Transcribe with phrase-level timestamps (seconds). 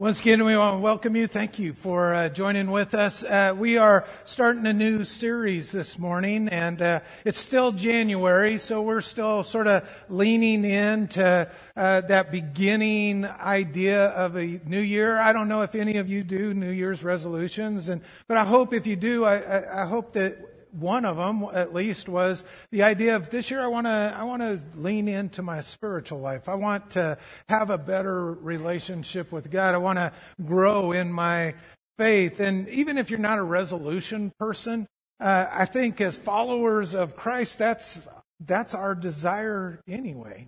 [0.00, 1.26] Once again, we want to welcome you.
[1.26, 3.24] Thank you for uh, joining with us.
[3.24, 8.80] Uh, we are starting a new series this morning, and uh, it's still January, so
[8.80, 15.18] we're still sort of leaning into uh, that beginning idea of a new year.
[15.18, 18.72] I don't know if any of you do New Year's resolutions, and but I hope
[18.72, 22.82] if you do, I, I, I hope that one of them at least was the
[22.82, 26.48] idea of this year I want to I want to lean into my spiritual life.
[26.48, 27.18] I want to
[27.48, 29.74] have a better relationship with God.
[29.74, 30.12] I want to
[30.44, 31.54] grow in my
[31.98, 32.40] faith.
[32.40, 34.86] And even if you're not a resolution person,
[35.20, 38.00] uh, I think as followers of Christ, that's
[38.40, 40.46] that's our desire anyway.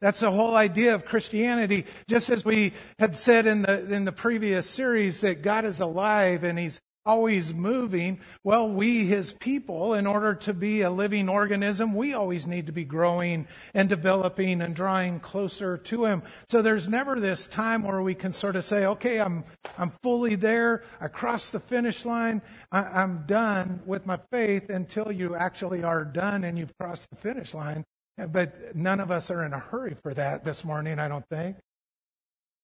[0.00, 1.86] That's the whole idea of Christianity.
[2.08, 6.44] Just as we had said in the in the previous series that God is alive
[6.44, 8.20] and He's always moving.
[8.44, 12.72] Well, we, his people, in order to be a living organism, we always need to
[12.72, 16.22] be growing and developing and drawing closer to him.
[16.48, 19.44] So there's never this time where we can sort of say, okay, I'm,
[19.78, 20.84] I'm fully there.
[21.00, 22.42] I crossed the finish line.
[22.70, 27.16] I, I'm done with my faith until you actually are done and you've crossed the
[27.16, 27.84] finish line.
[28.16, 31.56] But none of us are in a hurry for that this morning, I don't think.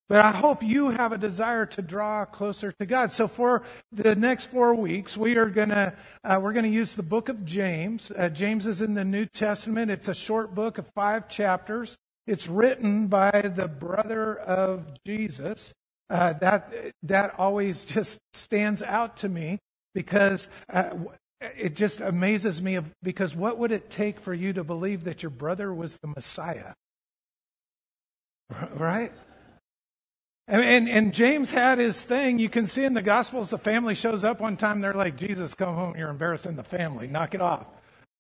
[0.09, 3.13] But I hope you have a desire to draw closer to God.
[3.13, 7.29] So for the next four weeks, we are gonna uh, we're gonna use the book
[7.29, 8.11] of James.
[8.17, 9.91] Uh, James is in the New Testament.
[9.91, 11.99] It's a short book of five chapters.
[12.27, 15.75] It's written by the brother of Jesus.
[16.09, 19.59] Uh, that that always just stands out to me
[19.95, 20.91] because uh,
[21.41, 22.77] it just amazes me.
[22.77, 26.09] Of, because what would it take for you to believe that your brother was the
[26.09, 26.73] Messiah?
[28.73, 29.13] Right?
[30.49, 32.39] And, and, and, James had his thing.
[32.39, 34.81] You can see in the Gospels, the family shows up one time.
[34.81, 35.95] They're like, Jesus, come home.
[35.97, 37.07] You're embarrassing the family.
[37.07, 37.67] Knock it off.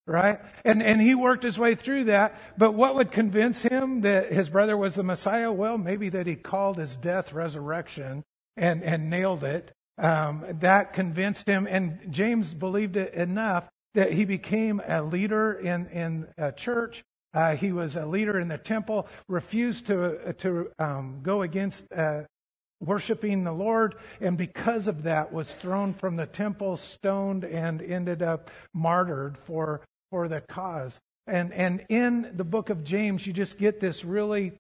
[0.06, 0.38] Right?
[0.62, 2.38] And, and he worked his way through that.
[2.58, 5.50] But what would convince him that his brother was the Messiah?
[5.50, 8.24] Well, maybe that he called his death resurrection
[8.58, 9.72] and, and nailed it.
[9.96, 11.66] Um, that convinced him.
[11.66, 17.04] And James believed it enough that he became a leader in, in a church
[17.34, 21.84] uh, he was a leader in the temple, refused to, uh, to um, go against
[21.92, 22.22] uh,
[22.80, 28.22] worshiping the Lord, and because of that was thrown from the temple, stoned, and ended
[28.22, 30.98] up martyred for, for the cause.
[31.26, 34.52] And, and in the book of James, you just get this really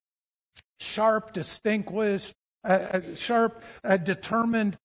[0.80, 4.76] sharp, distinguished, uh, uh sharp, uh, determined,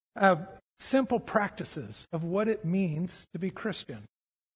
[0.80, 4.06] simple practices of what it means to be Christian.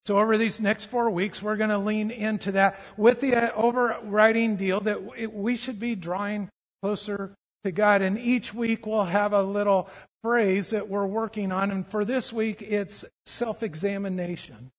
[0.07, 3.51] So over these next four weeks, we're going to lean into that with the uh,
[3.53, 6.47] overriding deal that we should be drawing
[6.81, 7.35] closer
[7.65, 8.01] to God.
[8.01, 9.89] And each week we'll have a little
[10.23, 11.71] phrase that we're working on.
[11.71, 14.71] And for this week, it's self-examination.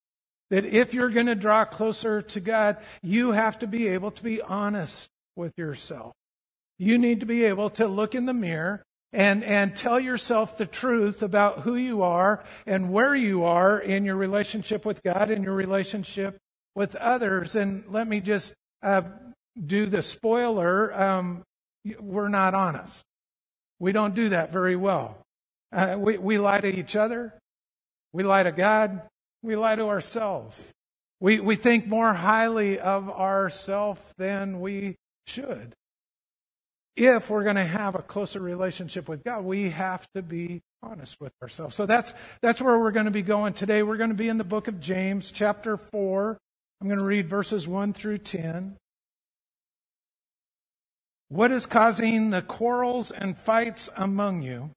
[0.48, 4.22] That if you're going to draw closer to God, you have to be able to
[4.22, 6.14] be honest with yourself.
[6.78, 8.82] You need to be able to look in the mirror
[9.12, 14.04] and, and tell yourself the truth about who you are and where you are in
[14.04, 16.38] your relationship with God and your relationship
[16.74, 17.56] with others.
[17.56, 19.02] And let me just uh,
[19.64, 20.92] do the spoiler.
[21.00, 21.42] Um,
[21.98, 23.02] we're not honest.
[23.78, 25.18] We don't do that very well.
[25.72, 27.32] Uh, we, we lie to each other.
[28.12, 29.02] We lie to God.
[29.42, 30.70] We lie to ourselves.
[31.20, 35.74] We, we think more highly of ourselves than we should
[36.98, 41.16] if we're going to have a closer relationship with God, we have to be honest
[41.20, 41.76] with ourselves.
[41.76, 43.84] So that's, that's where we're going to be going today.
[43.84, 46.36] We're going to be in the book of James, chapter 4.
[46.80, 48.76] I'm going to read verses 1 through 10.
[51.28, 54.70] What is causing the quarrels and fights among you?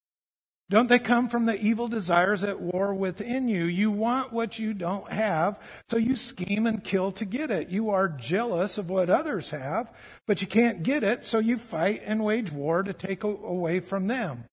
[0.71, 3.65] Don't they come from the evil desires at war within you?
[3.65, 5.59] You want what you don't have,
[5.89, 7.67] so you scheme and kill to get it.
[7.67, 9.91] You are jealous of what others have,
[10.27, 14.07] but you can't get it, so you fight and wage war to take away from
[14.07, 14.45] them.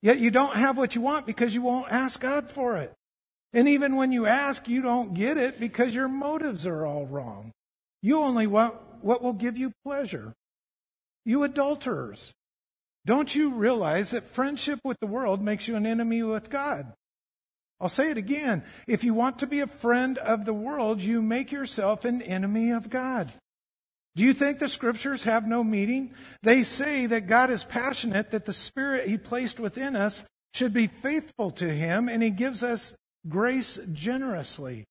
[0.00, 2.92] Yet you don't have what you want because you won't ask God for it.
[3.52, 7.50] And even when you ask, you don't get it because your motives are all wrong.
[8.00, 10.34] You only want what will give you pleasure.
[11.24, 12.32] You adulterers.
[13.04, 16.92] Don't you realize that friendship with the world makes you an enemy with God?
[17.80, 18.62] I'll say it again.
[18.86, 22.70] If you want to be a friend of the world, you make yourself an enemy
[22.70, 23.32] of God.
[24.14, 26.14] Do you think the scriptures have no meaning?
[26.42, 30.22] They say that God is passionate, that the spirit he placed within us
[30.54, 32.94] should be faithful to him, and he gives us
[33.28, 34.84] grace generously.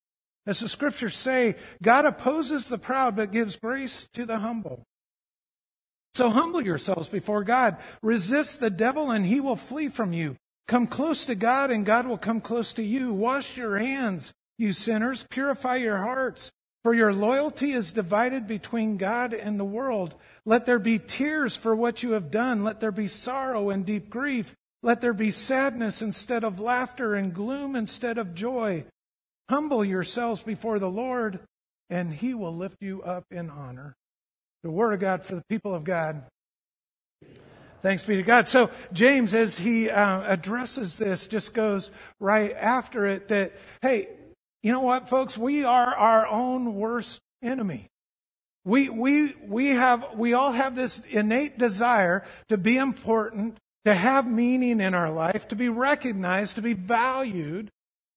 [0.46, 4.84] As the scriptures say, God opposes the proud, but gives grace to the humble.
[6.14, 7.78] So humble yourselves before God.
[8.02, 10.36] Resist the devil and he will flee from you.
[10.68, 13.14] Come close to God and God will come close to you.
[13.14, 15.26] Wash your hands, you sinners.
[15.30, 16.52] Purify your hearts,
[16.84, 20.16] For your loyalty is divided between God and the world.
[20.46, 22.64] Let there be tears for what you have done.
[22.64, 24.56] Let there be sorrow and deep grief.
[24.82, 28.86] Let there be sadness instead of laughter and gloom instead of joy.
[29.48, 31.40] Humble yourselves before the Lord,
[31.90, 33.96] and he will lift you up in honor.
[34.64, 36.24] The word of God for the people of God.
[37.82, 38.48] Thanks be to God.
[38.48, 44.10] So James, as he uh, addresses this, just goes right after it that, hey,
[44.62, 45.36] you know what, folks?
[45.36, 47.88] We are our own worst enemy.
[48.64, 54.28] We, we, we have, we all have this innate desire to be important, to have
[54.28, 57.72] meaning in our life, to be recognized, to be valued,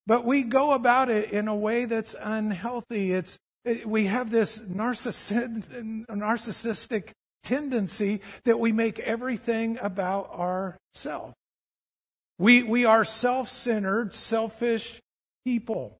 [0.06, 3.14] but we go about it in a way that's unhealthy.
[3.14, 7.12] It's, it, Uh, we have this narcissistic,
[7.42, 11.34] tendency that we make everything about ourselves.
[12.38, 15.00] We, we are self centered, selfish
[15.44, 15.98] people.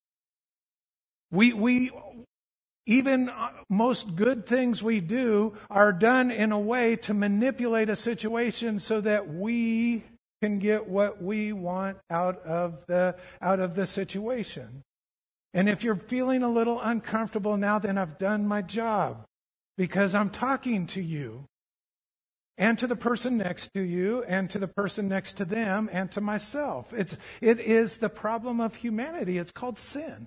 [1.31, 1.91] We, we,
[2.87, 7.97] even uh, most good things we do are done in a way to manipulate a
[7.97, 10.05] situation so that we
[10.43, 14.83] can get what we want out of the, out of the situation.
[15.55, 19.25] And if you're feeling a little uncomfortable now, then I've done my job
[19.79, 21.47] because I'm talking to you
[22.59, 26.11] and to the person next to you and to the person next to them and
[26.13, 26.93] to myself.
[26.93, 29.39] It's, it is the problem of humanity.
[29.39, 30.27] It's called sin.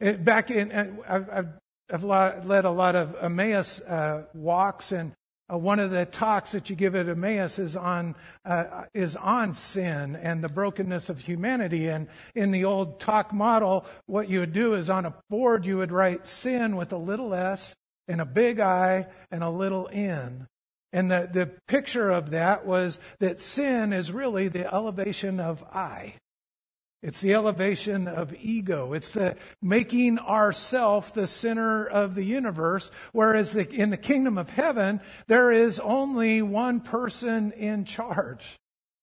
[0.00, 0.72] Back in,
[1.08, 1.48] I've,
[1.90, 5.12] I've led a lot of Emmaus uh, walks, and
[5.52, 9.54] uh, one of the talks that you give at Emmaus is on uh, is on
[9.54, 11.88] sin and the brokenness of humanity.
[11.88, 15.78] And in the old talk model, what you would do is on a board you
[15.78, 17.76] would write sin with a little s
[18.08, 20.48] and a big I and a little n.
[20.92, 26.14] And the, the picture of that was that sin is really the elevation of I.
[27.02, 28.92] It's the elevation of ego.
[28.92, 32.90] It's the making ourself the center of the universe.
[33.12, 38.58] Whereas the, in the kingdom of heaven, there is only one person in charge,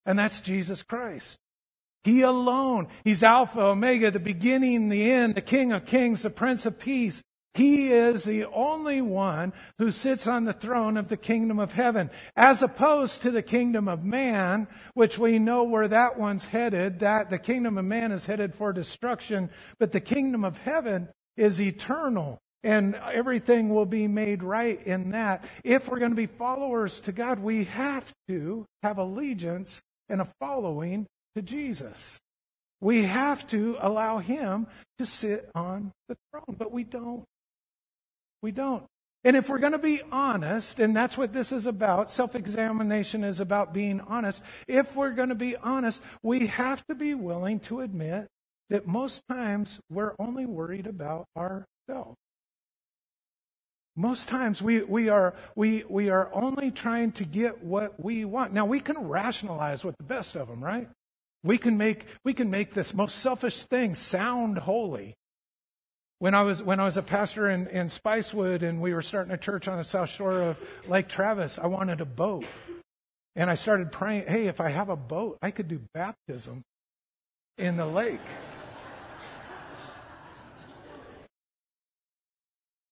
[0.06, 1.40] and that's Jesus Christ.
[2.04, 2.88] He alone.
[3.04, 7.22] He's Alpha, Omega, the beginning, the end, the King of Kings, the Prince of Peace.
[7.54, 12.10] He is the only one who sits on the throne of the kingdom of heaven,
[12.36, 17.30] as opposed to the kingdom of man, which we know where that one's headed, that
[17.30, 22.40] the kingdom of man is headed for destruction, but the kingdom of heaven is eternal.
[22.64, 25.44] And everything will be made right in that.
[25.66, 30.30] If we're going to be followers to God, we have to have allegiance and a
[30.40, 32.20] following to Jesus.
[32.80, 34.68] We have to allow Him
[34.98, 37.26] to sit on the throne, but we don't.
[38.44, 38.86] We don't.
[39.24, 43.24] And if we're going to be honest, and that's what this is about, self examination
[43.24, 44.44] is about being honest.
[44.68, 48.28] If we're going to be honest, we have to be willing to admit
[48.70, 52.18] that most times we're only worried about ourselves.
[53.96, 58.52] Most times we, we, are, we, we are only trying to get what we want.
[58.52, 60.90] Now, we can rationalize with the best of them, right?
[61.44, 65.16] We can make, we can make this most selfish thing sound holy.
[66.20, 69.34] When I was, when I was a pastor in, in Spicewood and we were starting
[69.34, 70.58] a church on the south shore of
[70.88, 72.46] Lake Travis, I wanted a boat.
[73.36, 76.64] And I started praying, hey, if I have a boat, I could do baptism
[77.58, 78.22] in the lake.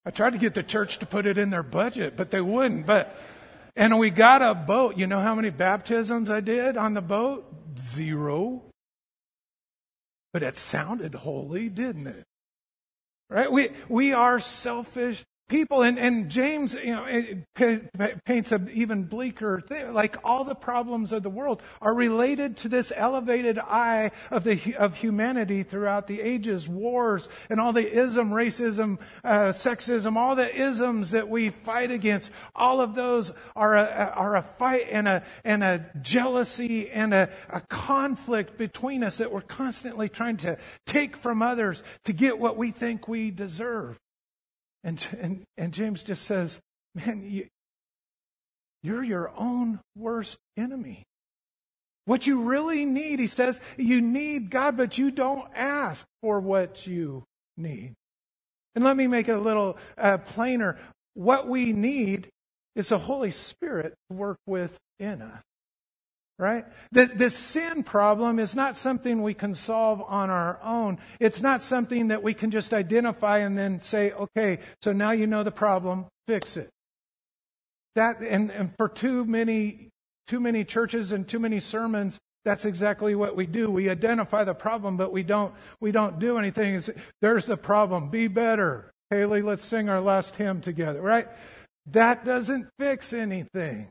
[0.03, 2.88] I tried to get the church to put it in their budget, but they wouldn't.
[2.88, 3.15] But
[3.75, 4.97] and we got a boat.
[4.97, 7.45] You know how many baptisms I did on the boat?
[7.79, 8.63] Zero.
[10.33, 12.23] But it sounded holy, didn't it?
[13.31, 13.50] Right?
[13.50, 15.84] We, we are selfish people.
[15.84, 17.81] And, and James, you know,
[18.26, 19.94] paints an even bleaker thing.
[19.94, 24.76] Like all the problems of the world are related to this elevated I of the,
[24.78, 30.56] of humanity throughout the ages, wars and all the ism, racism, uh, sexism, all the
[30.56, 32.31] isms that we fight against.
[32.56, 37.30] All of those are a, are a fight and a, and a jealousy and a,
[37.50, 42.56] a conflict between us that we're constantly trying to take from others to get what
[42.56, 44.00] we think we deserve.
[44.83, 46.59] And, and, and James just says,
[46.95, 47.47] man, you,
[48.83, 51.04] you're your own worst enemy.
[52.06, 56.88] What you really need, he says, you need God, but you don't ask for what
[56.88, 57.23] you
[57.57, 57.94] need.
[58.73, 60.80] And let me make it a little uh, plainer.
[61.14, 62.30] What we need
[62.76, 65.42] is the Holy Spirit to work within us
[66.40, 66.66] right?
[66.92, 70.97] The, the sin problem is not something we can solve on our own.
[71.19, 75.28] It's not something that we can just identify and then say, okay, so now you
[75.28, 76.69] know the problem, fix it.
[77.95, 79.90] That, and, and for too many,
[80.28, 83.69] too many churches and too many sermons, that's exactly what we do.
[83.69, 86.76] We identify the problem, but we don't, we don't do anything.
[86.76, 86.90] It's,
[87.21, 88.09] there's the problem.
[88.09, 88.92] Be better.
[89.11, 91.28] Haley, let's sing our last hymn together, right?
[91.88, 93.90] That doesn't fix anything.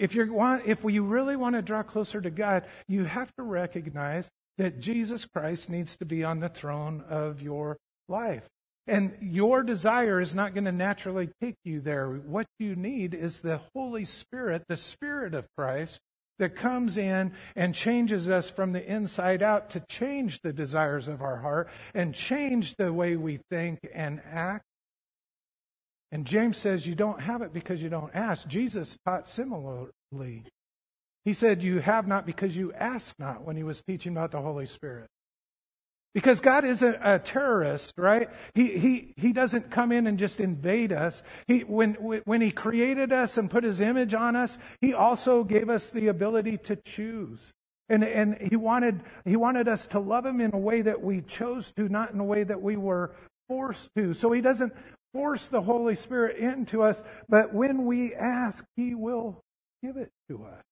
[0.00, 3.42] If you want, if you really want to draw closer to God, you have to
[3.42, 7.76] recognize that Jesus Christ needs to be on the throne of your
[8.08, 8.48] life.
[8.86, 12.08] And your desire is not going to naturally take you there.
[12.08, 16.00] What you need is the Holy Spirit, the Spirit of Christ,
[16.38, 21.20] that comes in and changes us from the inside out to change the desires of
[21.20, 24.64] our heart and change the way we think and act.
[26.12, 28.46] And James says you don't have it because you don't ask.
[28.48, 30.44] Jesus taught similarly.
[31.24, 34.40] He said, You have not because you ask not when he was teaching about the
[34.40, 35.08] Holy Spirit.
[36.12, 38.28] Because God isn't a terrorist, right?
[38.54, 41.22] He, he, he doesn't come in and just invade us.
[41.46, 45.70] He, when, when He created us and put His image on us, He also gave
[45.70, 47.52] us the ability to choose.
[47.88, 51.20] And, and he, wanted, he wanted us to love Him in a way that we
[51.20, 53.12] chose to, not in a way that we were
[53.48, 54.12] forced to.
[54.12, 54.72] So He doesn't
[55.12, 59.42] force the Holy Spirit into us, but when we ask, He will
[59.82, 60.62] give it to us.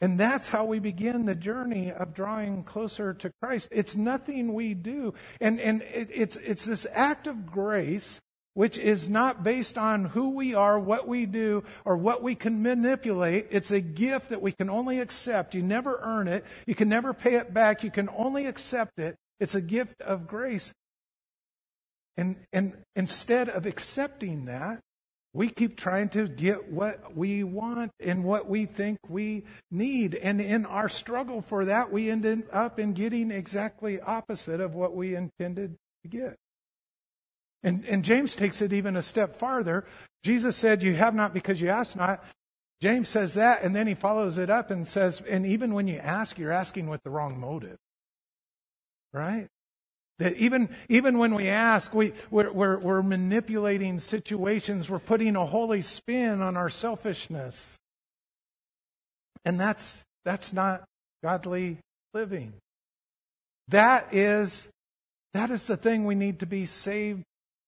[0.00, 3.68] And that's how we begin the journey of drawing closer to Christ.
[3.70, 5.14] It's nothing we do.
[5.40, 8.20] And, and it, it's, it's this act of grace
[8.54, 12.62] which is not based on who we are, what we do, or what we can
[12.62, 13.46] manipulate.
[13.50, 15.54] It's a gift that we can only accept.
[15.54, 16.44] You never earn it.
[16.66, 17.82] You can never pay it back.
[17.82, 19.16] You can only accept it.
[19.40, 20.72] It's a gift of grace.
[22.16, 24.80] And, and instead of accepting that,
[25.34, 30.14] we keep trying to get what we want and what we think we need.
[30.14, 34.94] And in our struggle for that, we end up in getting exactly opposite of what
[34.94, 36.36] we intended to get.
[37.62, 39.86] And, and James takes it even a step farther.
[40.22, 42.22] Jesus said, You have not because you ask not.
[42.82, 45.96] James says that, and then he follows it up and says, And even when you
[45.96, 47.78] ask, you're asking with the wrong motive.
[49.12, 49.46] Right?
[50.18, 55.46] That even, even when we ask, we, we're, we're, we're manipulating situations, we're putting a
[55.46, 57.76] holy spin on our selfishness.
[59.44, 60.84] And that's, that's not
[61.24, 61.78] godly
[62.14, 62.52] living.
[63.68, 64.68] That is,
[65.34, 67.22] that is the thing we need to be saved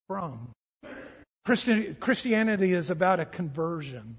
[0.07, 0.51] from.
[1.45, 4.19] Christianity is about a conversion.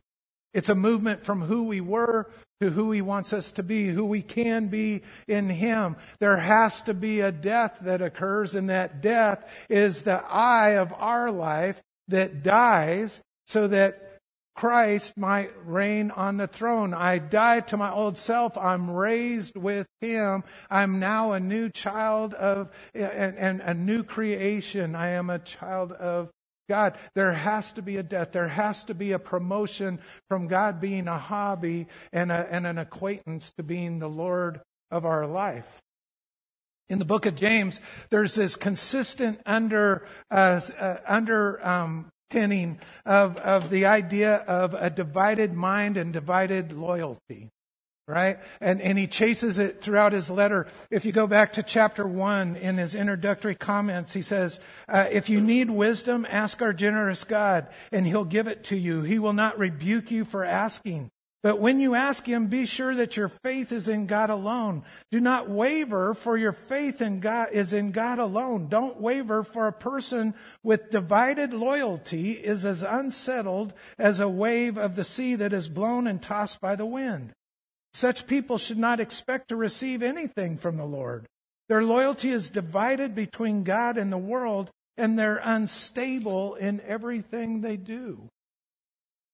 [0.55, 2.31] It's a movement from who we were
[2.61, 5.97] to who he wants us to be, who we can be in him.
[6.19, 10.93] There has to be a death that occurs, and that death is the I of
[10.93, 14.05] our life that dies so that
[14.55, 16.93] Christ might reign on the throne.
[16.93, 18.57] I die to my old self.
[18.57, 20.45] I'm raised with him.
[20.69, 24.95] I'm now a new child of and, and a new creation.
[24.95, 26.29] I am a child of
[26.69, 28.31] God, there has to be a death.
[28.31, 32.77] There has to be a promotion from God being a hobby and, a, and an
[32.77, 35.81] acquaintance to being the Lord of our life.
[36.89, 43.37] In the book of James, there's this consistent under, uh, uh, under um, pinning of,
[43.37, 47.49] of the idea of a divided mind and divided loyalty
[48.07, 48.37] right?
[48.61, 50.67] And, and he chases it throughout his letter.
[50.91, 55.29] If you go back to chapter one in his introductory comments, he says, uh, if
[55.29, 59.01] you need wisdom, ask our generous God and he'll give it to you.
[59.01, 61.09] He will not rebuke you for asking.
[61.41, 64.83] But when you ask him, be sure that your faith is in God alone.
[65.11, 68.67] Do not waver, for your faith in God is in God alone.
[68.67, 70.33] Don't waver, for a person
[70.63, 76.07] with divided loyalty is as unsettled as a wave of the sea that is blown
[76.07, 77.33] and tossed by the wind.
[77.95, 81.27] Such people should not expect to receive anything from the Lord.
[81.69, 87.77] Their loyalty is divided between God and the world, and they're unstable in everything they
[87.77, 88.27] do.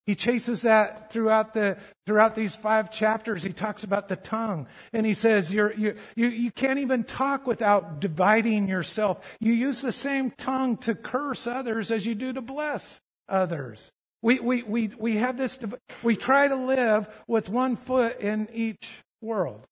[0.06, 3.42] He chases that throughout the throughout these five chapters.
[3.42, 7.48] He talks about the tongue, and he says you're, you're, you you can't even talk
[7.48, 9.28] without dividing yourself.
[9.40, 13.92] You use the same tongue to curse others as you do to bless others.
[14.22, 15.60] We, we, we, we have this,
[16.04, 18.88] we try to live with one foot in each
[19.22, 19.66] world.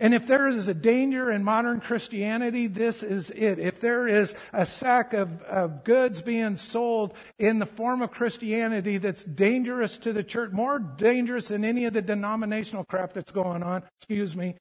[0.00, 3.58] And if there is a danger in modern Christianity, this is it.
[3.58, 8.98] If there is a sack of, of, goods being sold in the form of Christianity
[8.98, 13.64] that's dangerous to the church, more dangerous than any of the denominational crap that's going
[13.64, 14.54] on, excuse me,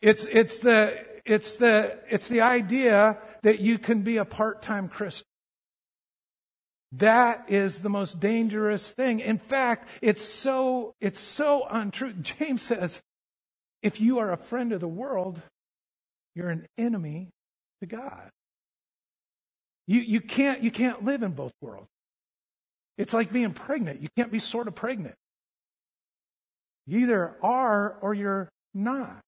[0.00, 5.26] it's, it's the, it's the, it's the idea that you can be a part-time Christian.
[6.92, 9.20] That is the most dangerous thing.
[9.20, 12.12] In fact, it's so, it's so untrue.
[12.20, 13.00] James says,
[13.82, 15.40] if you are a friend of the world,
[16.34, 17.30] you're an enemy
[17.80, 18.30] to God.
[19.86, 21.88] You, you, can't, you can't live in both worlds.
[22.98, 24.00] It's like being pregnant.
[24.00, 25.14] You can't be sort of pregnant.
[26.86, 29.20] You either are or you're not.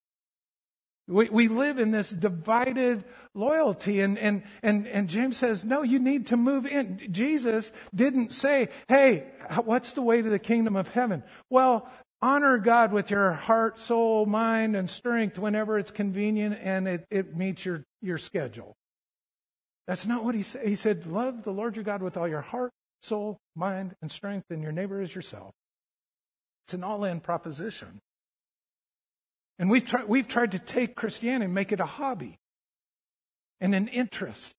[1.07, 4.01] We, we live in this divided loyalty.
[4.01, 7.09] And, and, and, and James says, no, you need to move in.
[7.11, 9.27] Jesus didn't say, hey,
[9.65, 11.23] what's the way to the kingdom of heaven?
[11.51, 11.91] Well,
[12.23, 17.37] honor God with your heart, soul, mind, and strength whenever it's convenient and it, it
[17.37, 18.75] meets your, your schedule.
[19.87, 20.67] That's not what he said.
[20.67, 22.71] He said, love the Lord your God with all your heart,
[23.03, 25.53] soul, mind, and strength, and your neighbor as yourself.
[26.67, 28.01] It's an all in proposition.
[29.59, 32.39] And we've, try, we've tried to take Christianity and make it a hobby
[33.61, 34.53] and an interest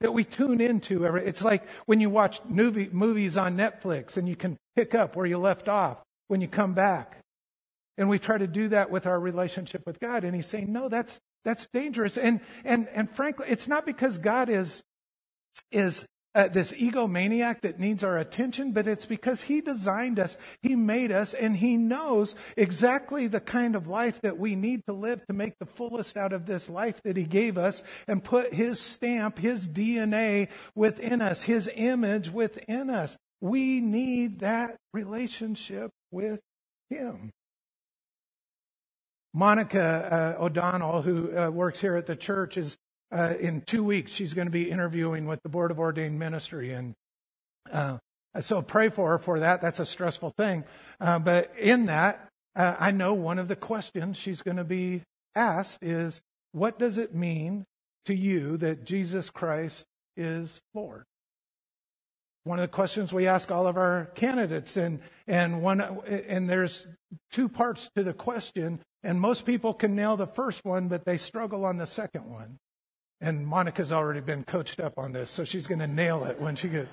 [0.00, 1.06] that we tune into.
[1.06, 5.16] Every, It's like when you watch movie, movies on Netflix and you can pick up
[5.16, 5.98] where you left off
[6.28, 7.18] when you come back.
[7.96, 10.24] And we try to do that with our relationship with God.
[10.24, 12.16] And he's saying, no, that's, that's dangerous.
[12.16, 14.82] And, and, and frankly, it's not because God is,
[15.70, 20.74] is uh, this egomaniac that needs our attention, but it's because He designed us, He
[20.74, 25.24] made us, and He knows exactly the kind of life that we need to live
[25.26, 28.80] to make the fullest out of this life that He gave us and put His
[28.80, 33.16] stamp, His DNA within us, His image within us.
[33.40, 36.40] We need that relationship with
[36.90, 37.30] Him.
[39.34, 42.76] Monica uh, O'Donnell, who uh, works here at the church, is
[43.12, 46.72] uh, in two weeks, she's going to be interviewing with the Board of Ordained Ministry.
[46.72, 46.94] And
[47.70, 47.98] uh,
[48.40, 49.60] so pray for her for that.
[49.60, 50.64] That's a stressful thing.
[51.00, 55.02] Uh, but in that, uh, I know one of the questions she's going to be
[55.34, 56.20] asked is,
[56.52, 57.64] what does it mean
[58.04, 61.04] to you that Jesus Christ is Lord?
[62.44, 66.86] One of the questions we ask all of our candidates, and and one and there's
[67.32, 71.16] two parts to the question, and most people can nail the first one, but they
[71.16, 72.58] struggle on the second one.
[73.24, 76.56] And Monica's already been coached up on this, so she's going to nail it when
[76.56, 76.90] she gets.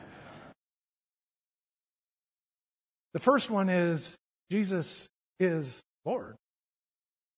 [3.11, 4.15] The first one is
[4.50, 5.09] Jesus
[5.41, 6.38] is Lord.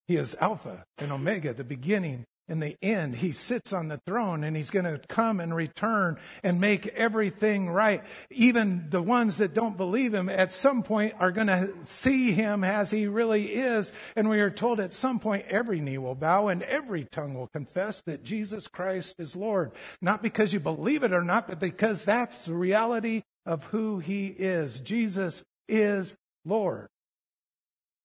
[0.07, 4.43] He is Alpha and Omega, the beginning in the end, he sits on the throne
[4.43, 8.03] and he's going to come and return and make everything right.
[8.29, 12.65] Even the ones that don't believe him at some point are going to see him
[12.65, 13.93] as he really is.
[14.17, 17.47] And we are told at some point every knee will bow and every tongue will
[17.47, 19.71] confess that Jesus Christ is Lord.
[20.01, 24.27] Not because you believe it or not, but because that's the reality of who he
[24.27, 24.81] is.
[24.81, 26.89] Jesus is Lord.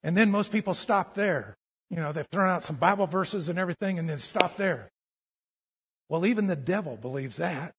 [0.04, 1.56] And then most people stop there.
[1.90, 4.90] You know, they've thrown out some Bible verses and everything and then stop there.
[6.08, 7.72] Well, even the devil believes that.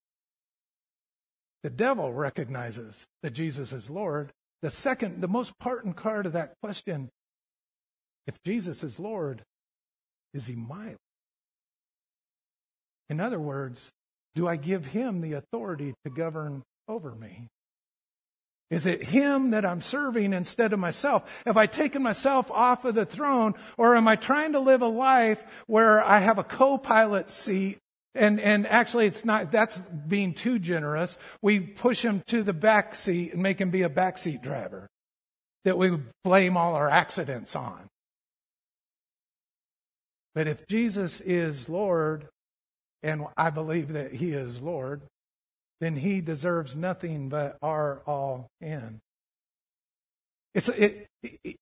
[1.63, 4.31] The devil recognizes that Jesus is Lord.
[4.61, 7.09] The second, the most important part of that question
[8.27, 9.43] if Jesus is Lord,
[10.35, 10.97] is he mine?
[13.09, 13.89] In other words,
[14.35, 17.47] do I give him the authority to govern over me?
[18.69, 21.41] Is it him that I'm serving instead of myself?
[21.45, 24.87] Have I taken myself off of the throne or am I trying to live a
[24.87, 27.79] life where I have a co-pilot seat
[28.15, 31.17] and, and actually it's not, that's being too generous.
[31.41, 34.87] We push him to the back seat and make him be a backseat driver
[35.63, 37.87] that we blame all our accidents on.
[40.35, 42.27] But if Jesus is Lord,
[43.03, 45.01] and I believe that he is Lord,
[45.79, 49.01] then he deserves nothing but our all in.
[50.53, 51.55] It's it, it,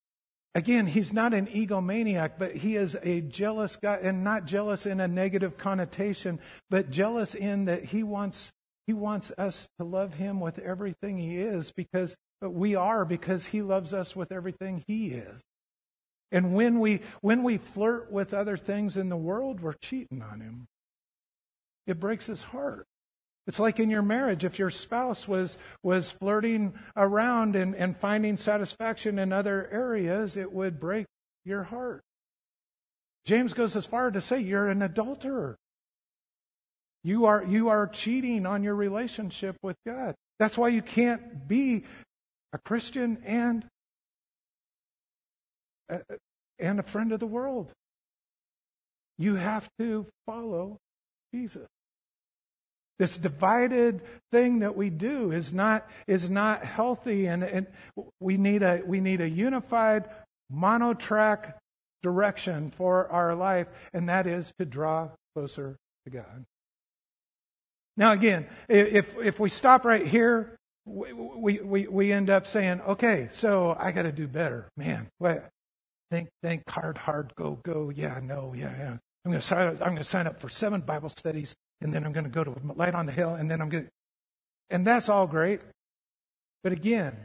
[0.56, 5.00] again, he's not an egomaniac, but he is a jealous guy, and not jealous in
[5.00, 8.52] a negative connotation, but jealous in that he wants
[8.88, 13.62] he wants us to love him with everything he is because we are because he
[13.62, 15.42] loves us with everything he is.
[16.32, 20.42] And when we when we flirt with other things in the world, we're cheating on
[20.42, 20.68] him.
[21.86, 22.86] It breaks his heart.
[23.48, 28.38] It's like in your marriage, if your spouse was, was flirting around and, and finding
[28.38, 31.06] satisfaction in other areas, it would break
[31.46, 32.02] your heart.
[33.26, 35.56] James goes as far to say you're an adulterer.
[37.06, 40.16] You are, you are cheating on your relationship with God.
[40.40, 41.86] That's why you can't be
[42.52, 43.66] a Christian and,
[45.90, 46.16] uh, uh,
[46.60, 47.72] and a friend of the world.
[49.18, 50.80] You have to follow
[51.34, 51.68] Jesus.
[53.00, 57.68] This divided thing that we do is not, is not healthy, and, and
[58.20, 60.10] we, need a, we need a unified,
[60.50, 61.58] monotrack
[62.02, 66.46] direction for our life, and that is to draw closer to God.
[67.98, 70.56] Now, again, if, if we stop right here,
[70.86, 74.70] we, we, we end up saying, okay, so I got to do better.
[74.78, 75.50] Man, what?
[76.10, 77.92] Think, think hard, hard, go, go.
[77.94, 78.98] Yeah, no, yeah, yeah.
[79.26, 82.06] I'm going to sign, I'm going to sign up for seven Bible studies and then
[82.06, 83.90] I'm going to go to Light on the Hill, and then I'm going to.
[84.70, 85.62] And that's all great.
[86.64, 87.16] But again,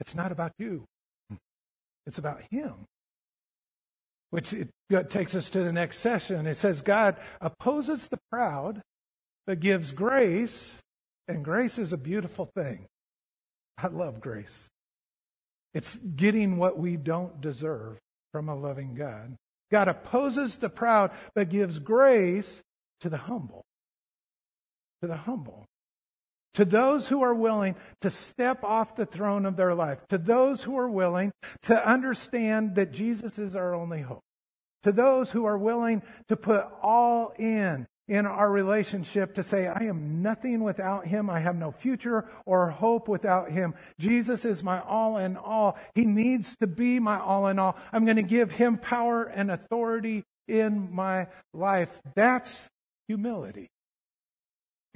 [0.00, 0.84] it's not about you,
[2.06, 2.86] it's about Him.
[4.34, 4.68] which it
[5.10, 6.44] takes us to the next session.
[6.48, 8.82] It says, God opposes the proud,
[9.46, 10.72] but gives grace,
[11.28, 12.86] and grace is a beautiful thing.
[13.78, 14.66] I love grace.
[15.72, 17.98] It's getting what we don't deserve
[18.32, 19.36] from a loving God.
[19.70, 22.60] God opposes the proud, but gives grace
[23.00, 23.64] to the humble.
[25.02, 25.66] To the humble.
[26.54, 30.06] To those who are willing to step off the throne of their life.
[30.08, 34.22] To those who are willing to understand that Jesus is our only hope.
[34.84, 39.84] To those who are willing to put all in in our relationship to say, I
[39.84, 41.30] am nothing without him.
[41.30, 43.74] I have no future or hope without him.
[43.98, 45.78] Jesus is my all in all.
[45.94, 47.76] He needs to be my all in all.
[47.92, 51.98] I'm going to give him power and authority in my life.
[52.14, 52.68] That's
[53.08, 53.70] humility.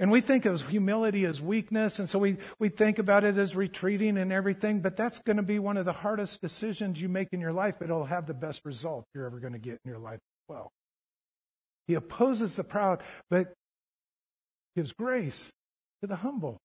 [0.01, 3.53] And we think of humility as weakness, and so we, we think about it as
[3.53, 7.33] retreating and everything, but that's going to be one of the hardest decisions you make
[7.33, 9.89] in your life, but it'll have the best result you're ever going to get in
[9.89, 10.71] your life as well.
[11.87, 13.51] He opposes the proud, but
[14.75, 15.49] gives grace
[16.01, 16.59] to the humble.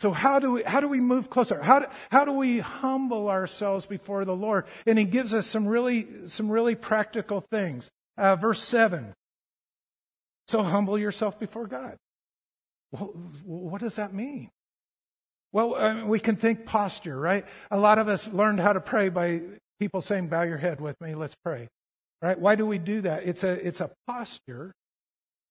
[0.00, 1.62] So how do we, how do we move closer?
[1.62, 4.66] How do, how do we humble ourselves before the Lord?
[4.86, 7.88] And he gives us some really, some really practical things.
[8.18, 9.14] Uh, verse seven.
[10.50, 11.94] So humble yourself before God.
[12.90, 13.12] Well,
[13.44, 14.50] what does that mean?
[15.52, 17.44] Well, uh, we can think posture, right?
[17.70, 19.42] A lot of us learned how to pray by
[19.78, 21.68] people saying, bow your head with me, let's pray.
[22.20, 22.36] Right?
[22.36, 23.26] Why do we do that?
[23.26, 24.72] It's a, it's a posture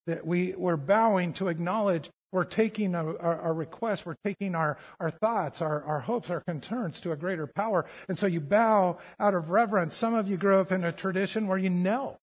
[0.05, 4.77] that we, we're bowing to acknowledge we're taking a, our, our requests, we're taking our,
[4.99, 7.85] our thoughts, our, our hopes, our concerns to a greater power.
[8.09, 9.95] And so you bow out of reverence.
[9.95, 12.17] Some of you grew up in a tradition where you knelt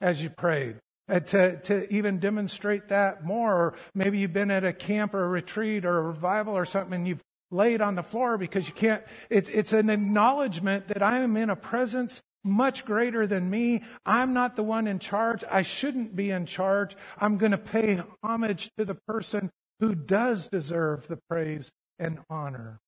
[0.00, 0.78] as you prayed.
[1.12, 3.54] Uh, to, to even demonstrate that more.
[3.54, 6.94] Or maybe you've been at a camp or a retreat or a revival or something
[6.94, 9.04] and you've laid on the floor because you can't.
[9.28, 13.82] It's, it's an acknowledgement that I am in a presence much greater than me.
[14.06, 15.44] I'm not the one in charge.
[15.50, 16.96] I shouldn't be in charge.
[17.18, 22.80] I'm going to pay homage to the person who does deserve the praise and honor.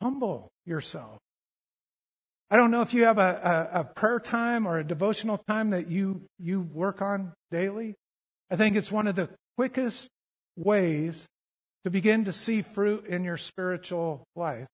[0.00, 1.18] Humble yourself.
[2.50, 5.70] I don't know if you have a, a, a, prayer time or a devotional time
[5.70, 7.94] that you, you work on daily.
[8.50, 10.08] I think it's one of the quickest
[10.56, 11.26] ways
[11.84, 14.68] to begin to see fruit in your spiritual life.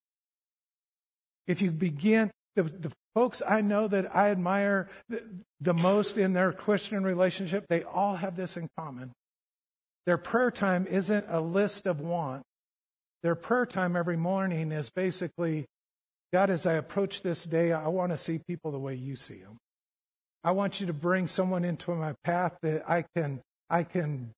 [1.47, 5.23] If you begin, the, the folks I know that I admire the,
[5.61, 9.13] the most in their Christian relationship, they all have this in common.
[10.07, 12.45] Their prayer time isn't a list of wants.
[13.23, 15.67] Their prayer time every morning is basically
[16.33, 19.39] God, as I approach this day, I want to see people the way you see
[19.39, 19.59] them.
[20.45, 24.31] I want you to bring someone into my path that I can, I can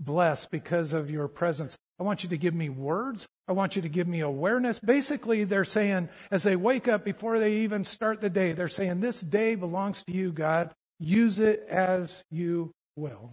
[0.00, 1.76] bless because of your presence.
[1.98, 3.26] I want you to give me words.
[3.48, 4.78] I want you to give me awareness.
[4.78, 9.00] Basically, they're saying, as they wake up before they even start the day, they're saying,
[9.00, 10.72] This day belongs to you, God.
[10.98, 13.32] Use it as you will.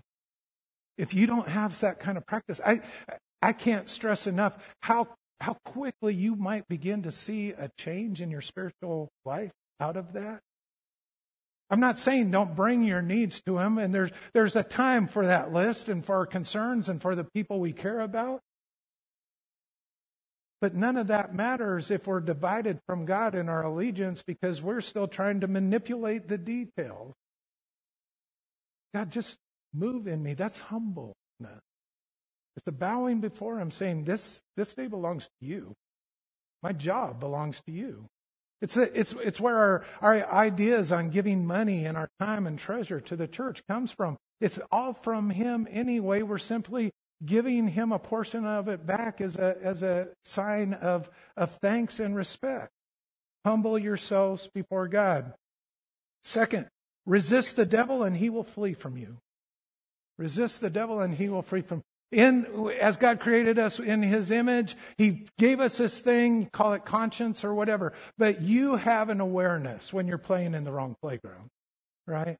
[0.98, 2.82] If you don't have that kind of practice, I,
[3.42, 5.08] I can't stress enough how
[5.42, 10.14] how quickly you might begin to see a change in your spiritual life out of
[10.14, 10.42] that.
[11.70, 15.26] I'm not saying don't bring your needs to him, and there's there's a time for
[15.26, 18.42] that list and for our concerns and for the people we care about.
[20.62, 24.82] But none of that matters if we're divided from God in our allegiance because we're
[24.82, 27.16] still trying to manipulate the details.
[28.94, 29.40] God, just
[29.74, 30.36] move in me.
[30.36, 31.16] That's humbleness.
[32.56, 35.74] It's a bowing before Him, saying, "This this day belongs to you.
[36.62, 38.08] My job belongs to you."
[38.62, 42.58] It's a, it's it's where our our ideas on giving money and our time and
[42.58, 44.18] treasure to the church comes from.
[44.40, 46.22] It's all from Him anyway.
[46.22, 46.92] We're simply
[47.26, 52.00] giving Him a portion of it back as a as a sign of of thanks
[52.00, 52.72] and respect.
[53.46, 55.34] Humble yourselves before God.
[56.24, 56.70] Second,
[57.06, 59.18] resist the devil and he will flee from you.
[60.18, 61.82] Resist the devil and he will flee from
[62.14, 66.86] in as God created us in his image, he gave us this thing, call it
[66.86, 67.94] conscience or whatever.
[68.18, 71.50] But you have an awareness when you're playing in the wrong playground,
[72.08, 72.38] right?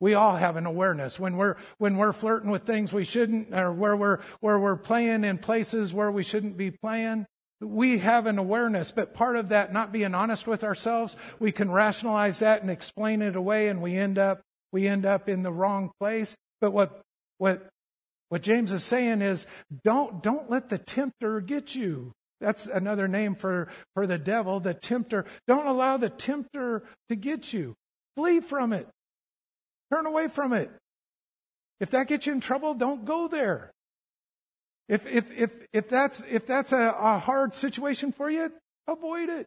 [0.00, 3.72] We all have an awareness when we're when we're flirting with things we shouldn't, or
[3.72, 7.26] where we're where we're playing in places where we shouldn't be playing.
[7.60, 11.70] We have an awareness, but part of that not being honest with ourselves, we can
[11.70, 14.40] rationalize that and explain it away, and we end up
[14.72, 16.36] we end up in the wrong place.
[16.60, 17.02] But what
[17.38, 17.68] what
[18.32, 19.46] what James is saying is
[19.84, 22.12] don't, don't let the tempter get you.
[22.40, 25.26] That's another name for, for the devil, the tempter.
[25.46, 27.74] Don't allow the tempter to get you.
[28.16, 28.88] Flee from it.
[29.92, 30.70] Turn away from it.
[31.78, 33.70] If that gets you in trouble, don't go there.
[34.88, 38.50] If, if, if, if that's, if that's a, a hard situation for you,
[38.88, 39.44] avoid it.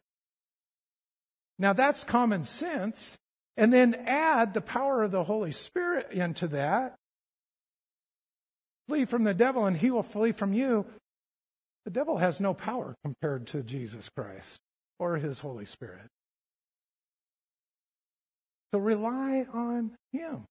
[1.58, 3.16] Now that's common sense.
[3.56, 6.94] And then add the power of the Holy Spirit into that.
[8.88, 10.86] Flee from the devil and he will flee from you.
[11.84, 14.58] The devil has no power compared to Jesus Christ
[14.98, 16.06] or his Holy Spirit.
[18.72, 20.44] So rely on him.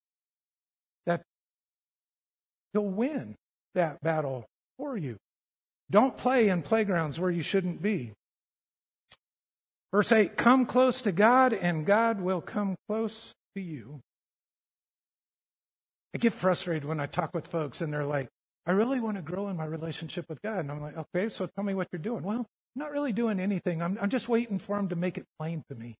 [1.06, 1.22] That
[2.74, 3.36] he'll win
[3.76, 4.46] that battle
[4.78, 5.18] for you.
[5.92, 8.14] Don't play in playgrounds where you shouldn't be.
[9.92, 14.00] Verse 8 Come close to God, and God will come close to you.
[16.16, 18.30] I get frustrated when I talk with folks and they're like,
[18.66, 20.60] I really want to grow in my relationship with God.
[20.60, 22.24] And I'm like, okay, so tell me what you're doing.
[22.24, 23.82] Well, I'm not really doing anything.
[23.82, 25.98] I'm, I'm just waiting for Him to make it plain to me.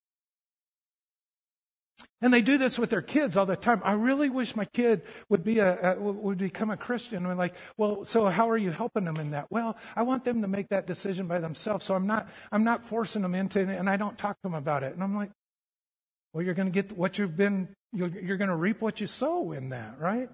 [2.22, 3.82] And they do this with their kids all the time.
[3.84, 7.18] I really wish my kid would be a, a would become a Christian.
[7.18, 9.48] And I'm like, well, so how are you helping them in that?
[9.50, 11.86] Well, I want them to make that decision by themselves.
[11.86, 14.54] So I'm not I'm not forcing them into it, and I don't talk to them
[14.54, 14.94] about it.
[14.94, 15.32] And I'm like,
[16.36, 17.70] well, you're going to get what you've been.
[17.96, 20.30] You're, you're going to reap what you sow in that, right?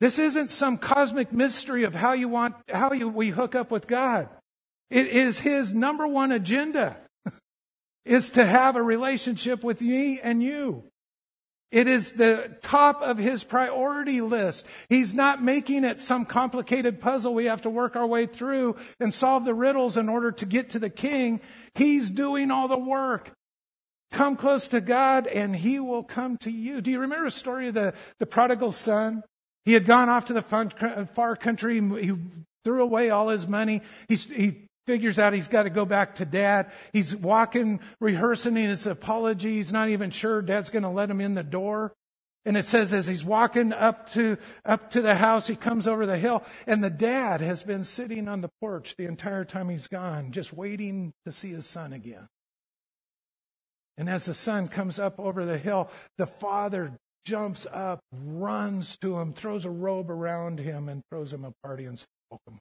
[0.00, 3.86] This isn't some cosmic mystery of how you want how you, we hook up with
[3.86, 4.28] God.
[4.90, 6.96] It is His number one agenda
[8.04, 10.84] is to have a relationship with me and you.
[11.72, 14.64] It is the top of his priority list.
[14.88, 19.12] He's not making it some complicated puzzle we have to work our way through and
[19.12, 21.40] solve the riddles in order to get to the king.
[21.74, 23.32] He's doing all the work.
[24.16, 26.80] Come close to God and he will come to you.
[26.80, 29.22] Do you remember the story of the, the prodigal son?
[29.66, 30.42] He had gone off to the
[30.80, 31.78] uh, far country.
[31.78, 32.12] He
[32.64, 33.82] threw away all his money.
[34.08, 36.70] He, he figures out he's got to go back to dad.
[36.94, 39.56] He's walking, rehearsing his apology.
[39.56, 41.92] He's not even sure dad's going to let him in the door.
[42.46, 46.06] And it says as he's walking up to, up to the house, he comes over
[46.06, 49.88] the hill and the dad has been sitting on the porch the entire time he's
[49.88, 52.28] gone, just waiting to see his son again.
[53.98, 56.92] And as the son comes up over the hill, the father
[57.24, 61.84] jumps up, runs to him, throws a robe around him, and throws him a party
[61.84, 62.60] and says, Welcome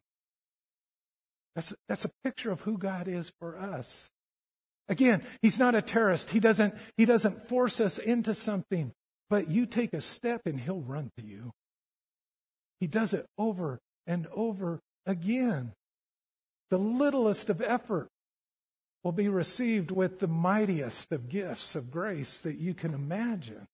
[1.55, 4.09] that's, that's a picture of who God is for us.
[4.89, 6.29] Again, he's not a terrorist.
[6.29, 8.91] He doesn't, he doesn't force us into something,
[9.29, 11.51] but you take a step and he'll run to you.
[12.79, 15.71] He does it over and over again.
[16.69, 18.09] The littlest of effort
[19.05, 23.67] will be received with the mightiest of gifts of grace that you can imagine.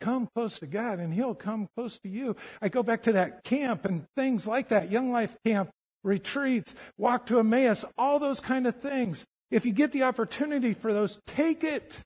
[0.00, 2.36] Come close to God and He'll come close to you.
[2.62, 5.70] I go back to that camp and things like that, Young Life Camp
[6.04, 9.26] retreats, walk to Emmaus, all those kind of things.
[9.50, 11.98] If you get the opportunity for those, take it.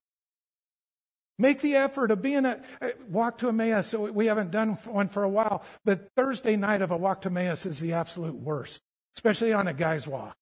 [1.39, 2.63] Make the effort of being a
[3.11, 3.89] walk to Emmaus.
[3.89, 7.29] So we haven't done one for a while, but Thursday night of a walk to
[7.29, 8.81] Emmaus is the absolute worst,
[9.19, 10.35] especially on a guy's walk.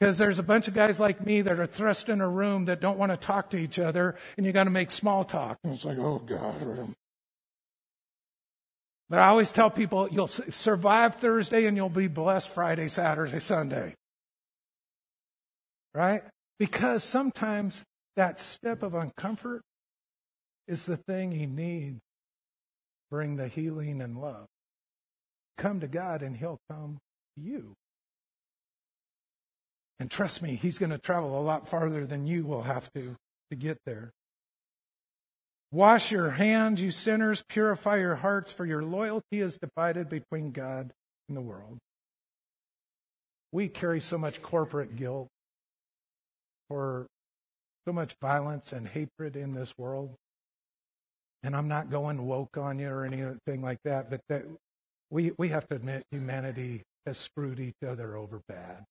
[0.00, 2.80] Because there's a bunch of guys like me that are thrust in a room that
[2.80, 5.58] don't want to talk to each other, and you got to make small talk.
[5.62, 6.94] And it's like, oh God,
[9.10, 13.96] but I always tell people you'll survive Thursday and you'll be blessed Friday, Saturday, Sunday.
[15.92, 16.22] Right?
[16.60, 17.82] Because sometimes
[18.14, 19.60] that step of uncomfort
[20.68, 21.98] is the thing you need
[23.10, 24.46] bring the healing and love.
[25.58, 26.98] Come to God and he'll come
[27.36, 27.74] to you.
[30.00, 33.16] And trust me, he's going to travel a lot farther than you will have to
[33.50, 34.10] to get there.
[35.70, 37.44] Wash your hands, you sinners.
[37.48, 40.90] Purify your hearts, for your loyalty is divided between God
[41.28, 41.78] and the world.
[43.52, 45.28] We carry so much corporate guilt
[46.68, 47.06] for
[47.86, 50.14] so much violence and hatred in this world.
[51.42, 54.44] And I'm not going woke on you or anything like that, but that
[55.10, 58.84] we, we have to admit humanity has screwed each other over bad.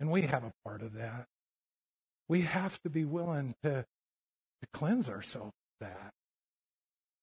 [0.00, 1.26] And we have a part of that.
[2.28, 3.84] We have to be willing to
[4.64, 6.10] to cleanse ourselves of that.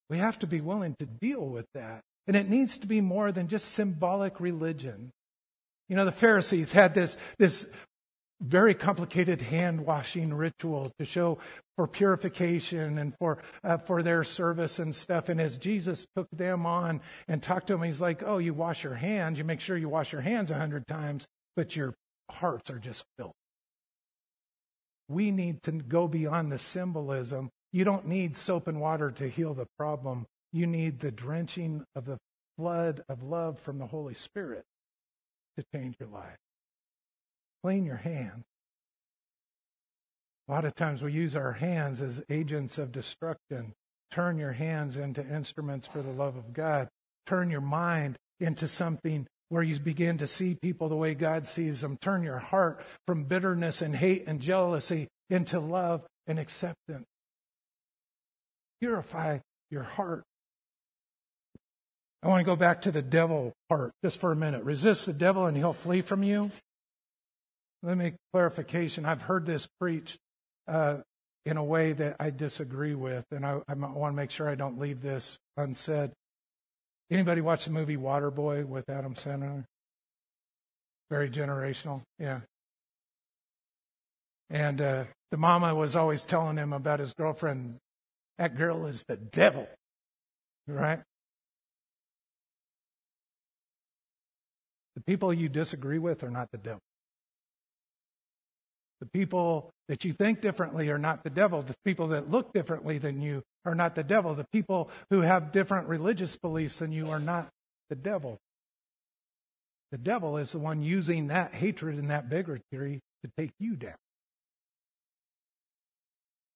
[0.10, 2.02] We have to be willing to deal with that.
[2.28, 5.12] And it needs to be more than just symbolic religion.
[5.90, 7.68] You know, the Pharisees had this, this
[8.42, 11.40] very complicated hand washing ritual to show
[11.76, 15.30] for purification and for uh, for their service and stuff.
[15.30, 18.84] And as Jesus took them on and talked to them, he's like, "Oh, you wash
[18.84, 19.38] your hands.
[19.38, 21.94] You make sure you wash your hands a hundred times, but your
[22.32, 23.34] hearts are just filled
[25.12, 27.50] we need to go beyond the symbolism.
[27.72, 30.26] You don't need soap and water to heal the problem.
[30.54, 32.18] You need the drenching of the
[32.58, 34.64] flood of love from the Holy Spirit
[35.58, 36.38] to change your life.
[37.64, 38.44] Clean your hands.
[40.48, 43.74] A lot of times we use our hands as agents of destruction.
[44.12, 46.90] Turn your hands into instruments for the love of God.
[47.26, 51.82] Turn your mind into something where you begin to see people the way God sees
[51.82, 51.98] them.
[51.98, 57.06] Turn your heart from bitterness and hate and jealousy into love and acceptance.
[58.80, 60.24] Purify your heart.
[62.24, 64.64] I want to go back to the devil part just for a minute.
[64.64, 66.50] Resist the devil and he'll flee from you.
[67.84, 69.06] Let me clarification.
[69.06, 70.18] I've heard this preached
[70.66, 71.00] uh,
[71.46, 74.56] in a way that I disagree with, and I, I want to make sure I
[74.56, 76.12] don't leave this unsaid.
[77.12, 79.66] Anybody watch the movie Waterboy with Adam Sandler?
[81.10, 82.40] Very generational, yeah.
[84.50, 87.80] And uh, the mama was always telling him about his girlfriend.
[88.38, 89.68] That girl is the devil,
[90.68, 91.02] right?
[94.96, 96.82] The people you disagree with are not the devil.
[99.02, 101.64] The people that you think differently are not the devil.
[101.64, 104.36] The people that look differently than you are not the devil.
[104.36, 107.50] The people who have different religious beliefs than you are not
[107.90, 108.38] the devil.
[109.92, 113.96] The devil is the one using that hatred and that bigotry to take you down.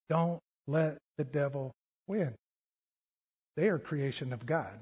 [0.07, 1.71] Don't let the devil
[2.07, 2.35] win.
[3.57, 4.79] They are creation of God.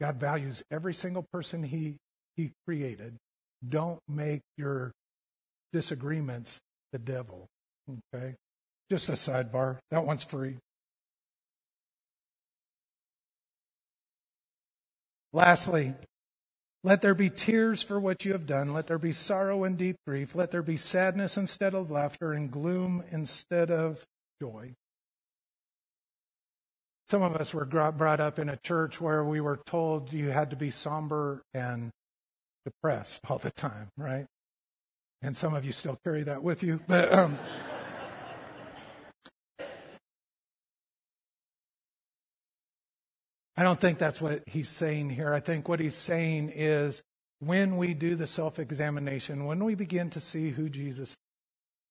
[0.00, 1.96] God values every single person he,
[2.36, 3.14] he created.
[3.66, 4.90] Don't make your
[5.72, 6.60] disagreements
[6.92, 7.46] the devil.
[8.14, 8.34] Okay?
[8.90, 9.78] Just a sidebar.
[9.90, 10.58] That one's free.
[15.32, 15.94] Lastly,
[16.84, 18.72] let there be tears for what you have done.
[18.72, 20.34] Let there be sorrow and deep grief.
[20.34, 24.04] Let there be sadness instead of laughter and gloom instead of
[24.42, 24.74] joy.
[27.08, 30.50] Some of us were brought up in a church where we were told you had
[30.50, 31.90] to be somber and
[32.64, 34.26] depressed all the time, right?
[35.22, 36.80] And some of you still carry that with you.
[36.88, 37.38] But um,
[43.56, 45.32] I don't think that's what he's saying here.
[45.32, 47.02] I think what he's saying is
[47.38, 51.16] when we do the self examination, when we begin to see who Jesus is,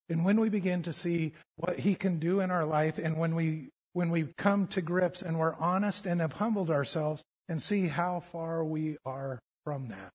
[0.10, 3.36] and when we begin to see what he can do in our life, and when
[3.36, 7.88] we when we come to grips and we're honest and have humbled ourselves and see
[7.88, 10.12] how far we are from that.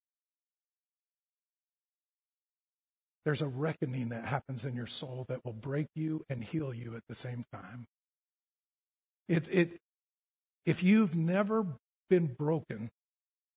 [3.27, 6.95] There's a reckoning that happens in your soul that will break you and heal you
[6.95, 7.85] at the same time.
[9.29, 9.81] It, it,
[10.65, 11.67] if you've never
[12.09, 12.89] been broken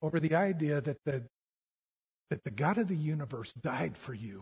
[0.01, 1.23] over the idea that the,
[2.31, 4.41] that the God of the universe died for you,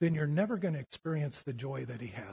[0.00, 2.32] then you're never going to experience the joy that he has.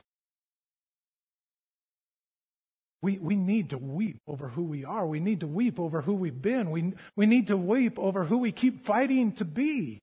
[3.02, 5.06] We, we need to weep over who we are.
[5.06, 6.72] We need to weep over who we've been.
[6.72, 10.00] We, we need to weep over who we keep fighting to be.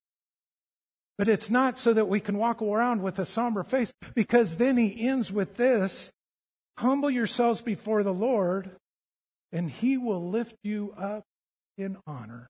[1.20, 4.78] But it's not so that we can walk around with a somber face, because then
[4.78, 6.10] he ends with this
[6.78, 8.70] Humble yourselves before the Lord,
[9.52, 11.24] and he will lift you up
[11.76, 12.48] in honor.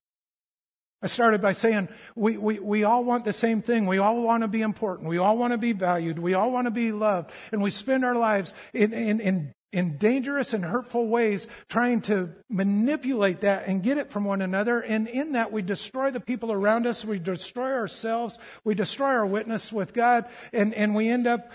[1.02, 3.87] I started by saying we, we, we all want the same thing.
[3.87, 5.09] We all want to be important.
[5.09, 6.20] We all want to be valued.
[6.20, 7.33] We all want to be loved.
[7.50, 12.30] And we spend our lives in, in, in in dangerous and hurtful ways, trying to
[12.48, 14.80] manipulate that and get it from one another.
[14.80, 17.04] And in that, we destroy the people around us.
[17.04, 18.38] We destroy ourselves.
[18.64, 20.26] We destroy our witness with God.
[20.52, 21.52] And, and we end up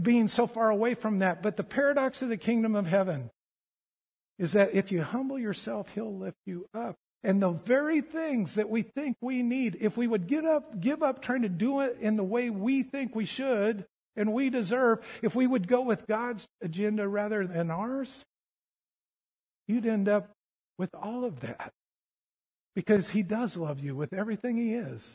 [0.00, 1.42] being so far away from that.
[1.42, 3.30] But the paradox of the kingdom of heaven
[4.38, 6.96] is that if you humble yourself, he'll lift you up.
[7.22, 11.02] And the very things that we think we need, if we would get up, give
[11.02, 13.84] up trying to do it in the way we think we should,
[14.20, 18.22] and we deserve, if we would go with God's agenda rather than ours,
[19.66, 20.28] you'd end up
[20.78, 21.70] with all of that.
[22.76, 25.14] Because He does love you with everything He is.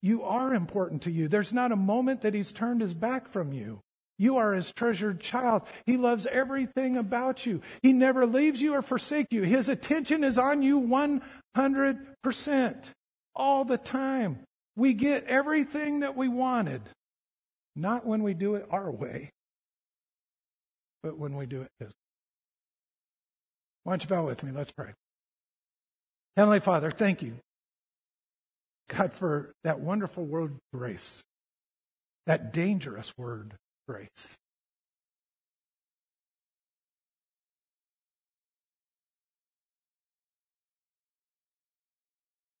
[0.00, 1.28] You are important to you.
[1.28, 3.80] There's not a moment that He's turned His back from you.
[4.18, 5.60] You are His treasured child.
[5.84, 7.60] He loves everything about you.
[7.82, 9.42] He never leaves you or forsakes you.
[9.42, 12.90] His attention is on you 100%
[13.36, 14.38] all the time.
[14.76, 16.80] We get everything that we wanted.
[17.76, 19.32] Not when we do it our way,
[21.02, 21.92] but when we do it His.
[23.82, 24.52] Why don't you bow with me?
[24.52, 24.92] Let's pray.
[26.36, 27.34] Heavenly Father, thank you,
[28.88, 31.22] God, for that wonderful word, grace,
[32.26, 33.54] that dangerous word,
[33.86, 34.34] grace.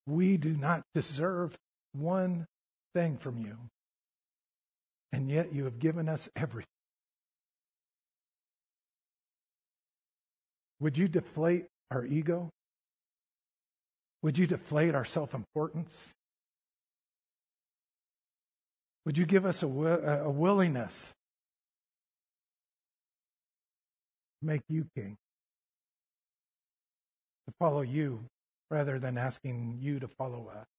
[0.06, 1.56] We do not deserve
[1.92, 2.46] one
[2.94, 3.56] thing from you
[5.14, 6.66] and yet you have given us everything.
[10.80, 12.50] Would you deflate our ego?
[14.22, 16.08] Would you deflate our self importance?
[19.06, 21.12] Would you give us a, a willingness
[24.40, 25.16] to make you king?
[27.46, 28.24] To follow you
[28.68, 30.73] rather than asking you to follow us?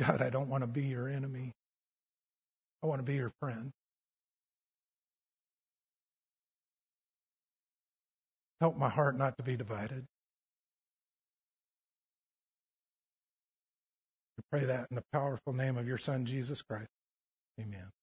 [0.00, 1.52] God, I don't want to be your enemy.
[2.82, 3.72] I want to be your friend.
[8.60, 10.06] Help my heart not to be divided.
[14.38, 16.88] I pray that in the powerful name of your Son, Jesus Christ.
[17.60, 17.90] Amen.